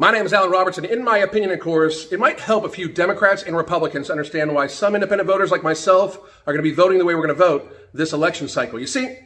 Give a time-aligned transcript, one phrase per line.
[0.00, 0.78] My name is Alan Roberts.
[0.78, 4.68] In my opinion, of course, it might help a few Democrats and Republicans understand why
[4.68, 7.44] some independent voters like myself are going to be voting the way we're going to
[7.44, 8.78] vote this election cycle.
[8.78, 9.18] You see,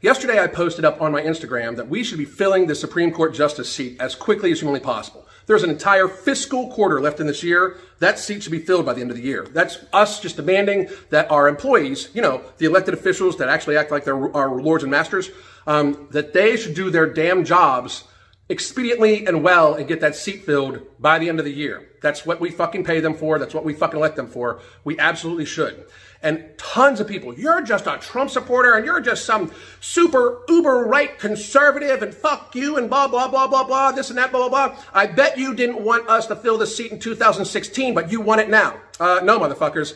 [0.00, 3.34] yesterday I posted up on my Instagram that we should be filling the Supreme Court
[3.34, 5.28] justice seat as quickly as humanly possible.
[5.44, 7.80] There's an entire fiscal quarter left in this year.
[7.98, 9.46] That seat should be filled by the end of the year.
[9.52, 13.90] That's us just demanding that our employees, you know, the elected officials that actually act
[13.90, 15.28] like they're our lords and masters,
[15.66, 18.04] um, that they should do their damn jobs
[18.50, 21.88] expediently and well and get that seat filled by the end of the year.
[22.02, 23.38] That's what we fucking pay them for.
[23.38, 24.60] That's what we fucking elect them for.
[24.84, 25.86] We absolutely should.
[26.22, 30.84] And tons of people, you're just a Trump supporter and you're just some super uber
[30.84, 34.48] right conservative and fuck you and blah, blah, blah, blah, blah, this and that, blah,
[34.48, 34.78] blah, blah.
[34.92, 38.42] I bet you didn't want us to fill the seat in 2016, but you want
[38.42, 38.80] it now.
[38.98, 39.94] Uh, no, motherfuckers.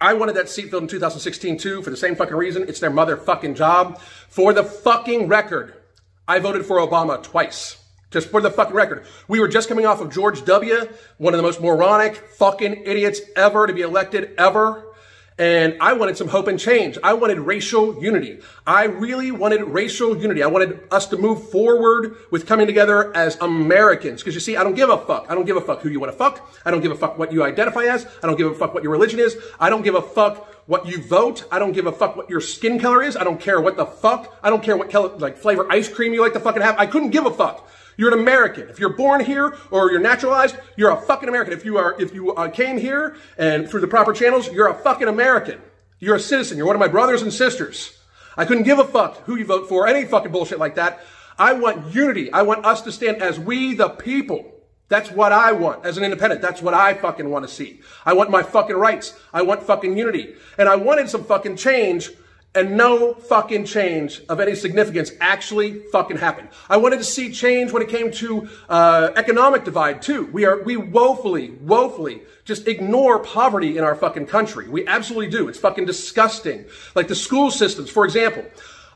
[0.00, 2.64] I wanted that seat filled in 2016 too for the same fucking reason.
[2.68, 4.00] It's their motherfucking job.
[4.28, 5.74] For the fucking record,
[6.28, 7.82] I voted for Obama twice.
[8.10, 9.04] Just for the fucking record.
[9.26, 10.88] We were just coming off of George W.,
[11.18, 14.84] one of the most moronic fucking idiots ever to be elected ever.
[15.38, 16.96] And I wanted some hope and change.
[17.02, 18.40] I wanted racial unity.
[18.66, 20.42] I really wanted racial unity.
[20.42, 24.22] I wanted us to move forward with coming together as Americans.
[24.22, 25.26] Because you see, I don't give a fuck.
[25.28, 26.50] I don't give a fuck who you want to fuck.
[26.64, 28.06] I don't give a fuck what you identify as.
[28.22, 29.36] I don't give a fuck what your religion is.
[29.60, 31.44] I don't give a fuck what you vote.
[31.50, 33.16] I don't give a fuck what your skin color is.
[33.16, 34.36] I don't care what the fuck.
[34.42, 36.78] I don't care what color, like flavor ice cream you like to fucking have.
[36.78, 37.68] I couldn't give a fuck.
[37.96, 38.68] You're an American.
[38.68, 41.54] If you're born here or you're naturalized, you're a fucking American.
[41.54, 44.74] If you are, if you uh, came here and through the proper channels, you're a
[44.74, 45.62] fucking American.
[45.98, 46.58] You're a citizen.
[46.58, 47.98] You're one of my brothers and sisters.
[48.36, 51.00] I couldn't give a fuck who you vote for, any fucking bullshit like that.
[51.38, 52.30] I want unity.
[52.32, 54.52] I want us to stand as we the people.
[54.88, 56.40] That's what I want as an independent.
[56.40, 57.80] That's what I fucking want to see.
[58.04, 59.18] I want my fucking rights.
[59.32, 60.34] I want fucking unity.
[60.58, 62.10] And I wanted some fucking change
[62.56, 66.48] and no fucking change of any significance actually fucking happened.
[66.70, 70.26] I wanted to see change when it came to uh, economic divide too.
[70.32, 74.68] We are we woefully, woefully just ignore poverty in our fucking country.
[74.68, 75.48] We absolutely do.
[75.48, 76.64] It's fucking disgusting.
[76.94, 78.44] Like the school systems, for example.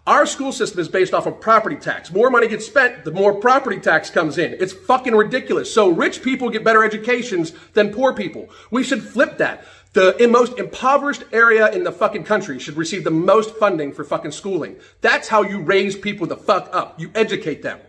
[0.06, 2.10] Our school system is based off of property tax.
[2.10, 4.54] More money gets spent, the more property tax comes in.
[4.58, 5.72] It's fucking ridiculous.
[5.72, 8.48] So rich people get better educations than poor people.
[8.70, 9.64] We should flip that.
[9.92, 14.30] The most impoverished area in the fucking country should receive the most funding for fucking
[14.30, 14.76] schooling.
[15.00, 16.98] That's how you raise people the fuck up.
[16.98, 17.80] You educate them.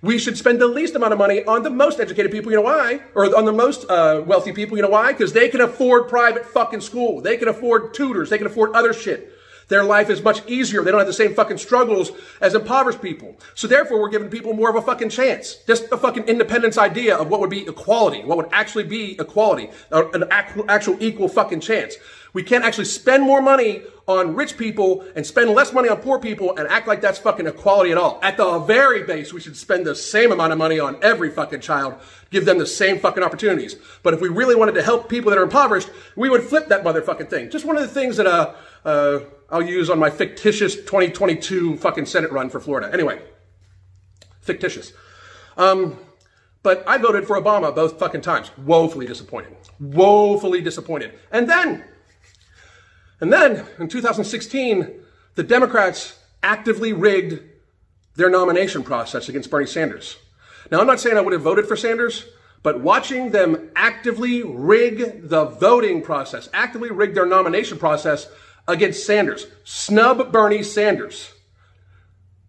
[0.00, 2.50] We should spend the least amount of money on the most educated people.
[2.50, 3.02] You know why?
[3.14, 4.78] Or on the most uh, wealthy people.
[4.78, 5.12] You know why?
[5.12, 7.20] Because they can afford private fucking school.
[7.20, 8.30] They can afford tutors.
[8.30, 9.36] They can afford other shit.
[9.70, 10.82] Their life is much easier.
[10.82, 12.10] They don't have the same fucking struggles
[12.40, 13.38] as impoverished people.
[13.54, 15.54] So therefore, we're giving people more of a fucking chance.
[15.66, 19.70] Just a fucking independence idea of what would be equality, what would actually be equality,
[19.92, 20.24] an
[20.68, 21.94] actual equal fucking chance.
[22.32, 26.18] We can't actually spend more money on rich people and spend less money on poor
[26.18, 28.18] people and act like that's fucking equality at all.
[28.22, 31.60] At the very base, we should spend the same amount of money on every fucking
[31.60, 31.94] child,
[32.30, 33.76] give them the same fucking opportunities.
[34.02, 36.84] But if we really wanted to help people that are impoverished, we would flip that
[36.84, 37.50] motherfucking thing.
[37.50, 38.54] Just one of the things that, uh,
[38.84, 39.20] uh,
[39.50, 42.90] I'll use on my fictitious 2022 fucking Senate run for Florida.
[42.92, 43.20] Anyway,
[44.40, 44.92] fictitious.
[45.56, 45.98] Um,
[46.62, 48.50] but I voted for Obama both fucking times.
[48.58, 49.56] Woefully disappointed.
[49.78, 51.18] Woefully disappointed.
[51.32, 51.84] And then,
[53.20, 55.00] and then in 2016,
[55.34, 57.42] the Democrats actively rigged
[58.16, 60.16] their nomination process against Bernie Sanders.
[60.70, 62.26] Now, I'm not saying I would have voted for Sanders,
[62.62, 68.28] but watching them actively rig the voting process, actively rig their nomination process
[68.70, 69.46] against Sanders.
[69.64, 71.32] Snub Bernie Sanders.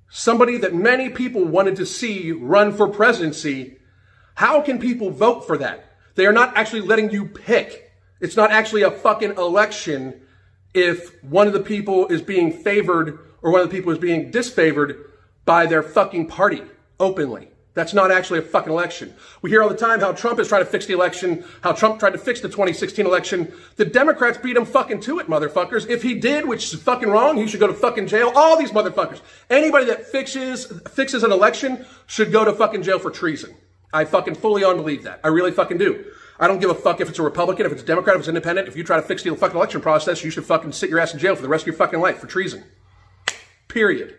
[0.09, 3.77] Somebody that many people wanted to see run for presidency.
[4.35, 5.85] How can people vote for that?
[6.15, 7.91] They are not actually letting you pick.
[8.19, 10.21] It's not actually a fucking election
[10.73, 14.31] if one of the people is being favored or one of the people is being
[14.31, 15.03] disfavored
[15.45, 16.61] by their fucking party
[16.99, 17.49] openly.
[17.73, 19.13] That's not actually a fucking election.
[19.41, 21.99] We hear all the time how Trump is trying to fix the election, how Trump
[21.99, 23.53] tried to fix the 2016 election.
[23.77, 25.89] The Democrats beat him fucking to it, motherfuckers.
[25.89, 28.33] If he did, which is fucking wrong, he should go to fucking jail.
[28.35, 29.21] All these motherfuckers.
[29.49, 33.55] Anybody that fixes, fixes an election should go to fucking jail for treason.
[33.93, 35.21] I fucking fully on believe that.
[35.23, 36.05] I really fucking do.
[36.39, 38.27] I don't give a fuck if it's a Republican, if it's a Democrat, if it's
[38.27, 38.67] independent.
[38.67, 41.13] If you try to fix the fucking election process, you should fucking sit your ass
[41.13, 42.63] in jail for the rest of your fucking life for treason.
[43.69, 44.17] Period.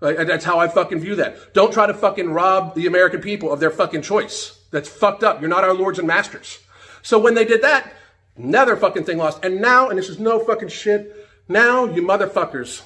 [0.00, 1.54] That's how I fucking view that.
[1.54, 4.60] Don't try to fucking rob the American people of their fucking choice.
[4.70, 5.40] That's fucked up.
[5.40, 6.58] You're not our lords and masters.
[7.02, 7.92] So when they did that,
[8.36, 9.44] another fucking thing lost.
[9.44, 12.82] And now, and this is no fucking shit, now you motherfuckers,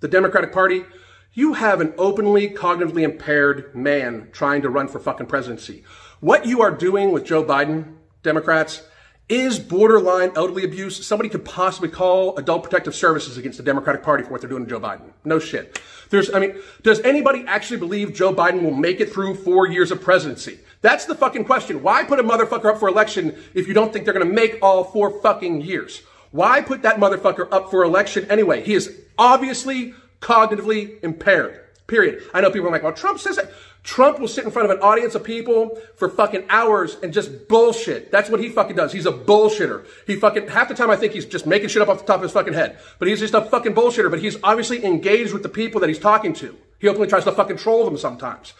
[0.00, 0.84] the Democratic Party,
[1.32, 5.84] you have an openly cognitively impaired man trying to run for fucking presidency.
[6.20, 8.82] What you are doing with Joe Biden, Democrats,
[9.28, 11.04] is borderline elderly abuse.
[11.06, 14.64] Somebody could possibly call Adult Protective Services against the Democratic Party for what they're doing
[14.64, 15.10] to Joe Biden.
[15.24, 15.80] No shit.
[16.10, 19.90] There's, I mean, does anybody actually believe Joe Biden will make it through four years
[19.90, 20.60] of presidency?
[20.80, 21.82] That's the fucking question.
[21.82, 24.84] Why put a motherfucker up for election if you don't think they're to make all
[24.84, 26.02] four fucking years?
[26.30, 28.62] Why put that motherfucker up for election anyway?
[28.62, 31.67] He is obviously cognitively impaired.
[31.88, 32.22] Period.
[32.34, 33.50] I know people are like, well, Trump says it.
[33.82, 37.48] Trump will sit in front of an audience of people for fucking hours and just
[37.48, 38.12] bullshit.
[38.12, 38.92] That's what he fucking does.
[38.92, 39.86] He's a bullshitter.
[40.06, 42.16] He fucking, half the time I think he's just making shit up off the top
[42.16, 42.78] of his fucking head.
[42.98, 44.10] But he's just a fucking bullshitter.
[44.10, 46.54] But he's obviously engaged with the people that he's talking to.
[46.78, 48.52] He openly tries to fucking troll them sometimes.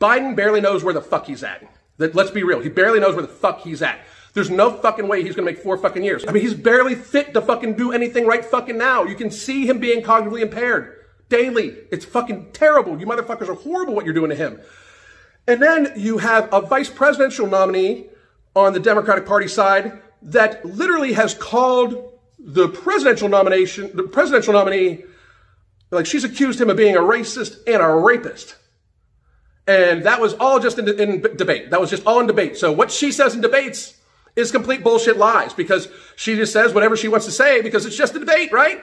[0.00, 1.68] Biden barely knows where the fuck he's at.
[1.98, 2.60] Let's be real.
[2.60, 3.98] He barely knows where the fuck he's at.
[4.34, 6.24] There's no fucking way he's gonna make four fucking years.
[6.28, 9.02] I mean, he's barely fit to fucking do anything right fucking now.
[9.02, 10.97] You can see him being cognitively impaired
[11.28, 11.76] daily.
[11.90, 12.98] It's fucking terrible.
[12.98, 14.60] You motherfuckers are horrible what you're doing to him.
[15.46, 18.06] And then you have a vice presidential nominee
[18.54, 25.04] on the Democratic Party side that literally has called the presidential nomination, the presidential nominee,
[25.90, 28.56] like she's accused him of being a racist and a rapist.
[29.66, 31.70] And that was all just in, in debate.
[31.70, 32.56] That was just all in debate.
[32.56, 33.98] So what she says in debates
[34.34, 37.96] is complete bullshit lies because she just says whatever she wants to say because it's
[37.96, 38.82] just a debate, right?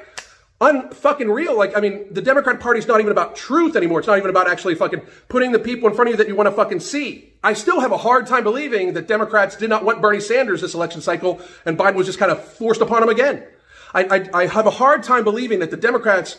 [0.61, 1.57] Unfucking real.
[1.57, 3.99] Like, I mean, the Democrat Party's not even about truth anymore.
[3.99, 6.35] It's not even about actually fucking putting the people in front of you that you
[6.35, 7.33] want to fucking see.
[7.43, 10.73] I still have a hard time believing that Democrats did not want Bernie Sanders this
[10.73, 13.45] election cycle and Biden was just kind of forced upon him again.
[13.93, 16.37] I, I, I have a hard time believing that the Democrats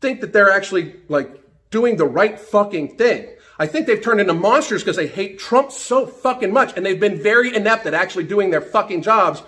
[0.00, 1.30] think that they're actually like
[1.70, 3.28] doing the right fucking thing.
[3.58, 7.00] I think they've turned into monsters because they hate Trump so fucking much and they've
[7.00, 9.42] been very inept at actually doing their fucking jobs.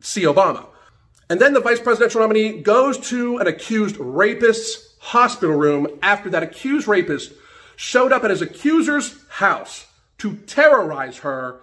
[0.00, 0.66] See Obama.
[1.28, 6.42] And then the vice presidential nominee goes to an accused rapist's hospital room after that
[6.42, 7.32] accused rapist
[7.76, 9.86] showed up at his accuser's house
[10.18, 11.60] to terrorize her,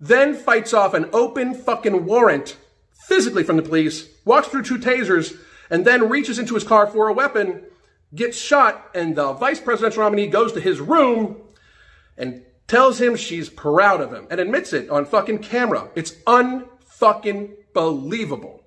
[0.00, 2.56] then fights off an open fucking warrant
[2.92, 5.36] physically from the police, walks through two tasers,
[5.68, 7.62] and then reaches into his car for a weapon,
[8.14, 11.36] gets shot, and the vice presidential nominee goes to his room
[12.16, 15.88] and tells him she's proud of him and admits it on fucking camera.
[15.94, 18.59] It's unfucking believable.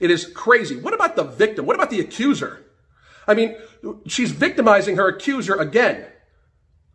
[0.00, 0.76] It is crazy.
[0.76, 1.66] What about the victim?
[1.66, 2.64] What about the accuser?
[3.28, 3.56] I mean,
[4.06, 6.06] she's victimizing her accuser again.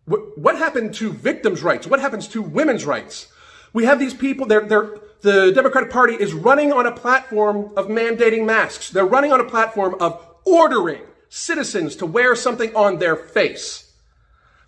[0.06, 1.88] What, happened to victims' rights?
[1.88, 3.28] What happens to women's rights?
[3.74, 7.88] We have these people, they're, they're, the Democratic Party is running on a platform of
[7.88, 8.90] mandating masks.
[8.92, 13.92] They're running on a platform of ordering citizens to wear something on their face.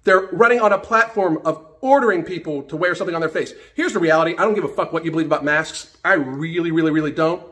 [0.04, 3.54] They're running on a platform of ordering people to wear something on their face.
[3.76, 4.34] Here's the reality.
[4.38, 5.96] I don't give a fuck what you believe about masks.
[6.04, 7.44] I really, really, really don't.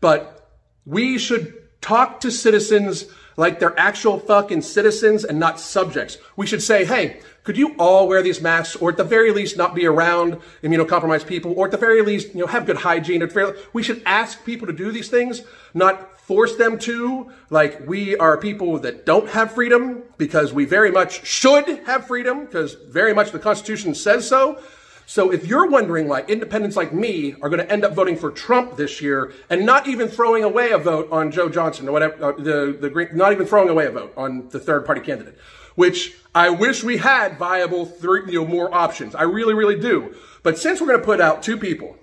[0.00, 0.50] But
[0.84, 3.06] we should talk to citizens
[3.36, 6.18] like they're actual fucking citizens and not subjects.
[6.36, 9.56] We should say, hey, could you all wear these masks or at the very least
[9.56, 13.28] not be around immunocompromised people or at the very least, you know, have good hygiene.
[13.72, 15.42] We should ask people to do these things,
[15.74, 17.30] not force them to.
[17.50, 22.46] Like we are people that don't have freedom because we very much should have freedom
[22.46, 24.60] because very much the Constitution says so.
[25.08, 28.32] So if you're wondering why independents like me are going to end up voting for
[28.32, 32.24] Trump this year and not even throwing away a vote on Joe Johnson or whatever,
[32.24, 35.38] uh, the, the, not even throwing away a vote on the third party candidate,
[35.76, 39.14] which I wish we had viable three, you know, more options.
[39.14, 40.16] I really, really do.
[40.42, 41.96] But since we're going to put out two people,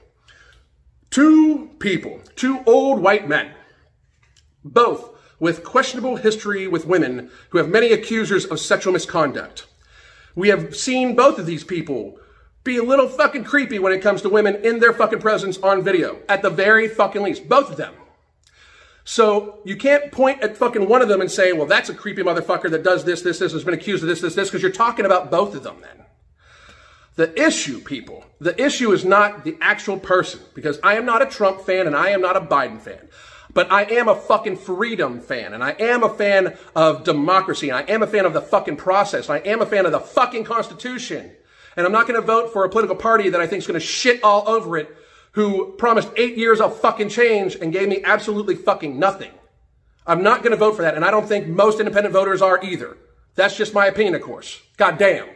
[1.10, 3.52] two people, two old white men,
[4.64, 5.10] both
[5.40, 9.68] with questionable history with women who have many accusers of sexual misconduct.
[10.36, 12.18] We have seen both of these people
[12.64, 15.84] be a little fucking creepy when it comes to women in their fucking presence on
[15.84, 17.50] video, at the very fucking least.
[17.50, 17.94] Both of them.
[19.06, 22.24] So you can't point at fucking one of them and say, well, that's a creepy
[22.24, 24.72] motherfucker that does this, this, this, has been accused of this, this, this, because you're
[24.72, 26.06] talking about both of them then.
[27.16, 31.26] The issue, people, the issue is not the actual person, because I am not a
[31.26, 33.10] Trump fan and I am not a Biden fan.
[33.54, 37.78] But I am a fucking freedom fan, and I am a fan of democracy, and
[37.78, 40.00] I am a fan of the fucking process, and I am a fan of the
[40.00, 41.32] fucking Constitution.
[41.76, 43.80] And I'm not going to vote for a political party that I think is going
[43.80, 44.96] to shit all over it,
[45.32, 49.32] who promised eight years of fucking change and gave me absolutely fucking nothing.
[50.06, 50.96] I'm not going to vote for that.
[50.96, 52.98] And I don't think most independent voters are either.
[53.36, 54.62] That's just my opinion, of course.
[54.78, 55.28] God damn.